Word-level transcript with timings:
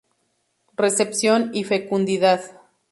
Recepción 0.77 1.51
y 1.53 1.63
fecundidad. 1.63 2.41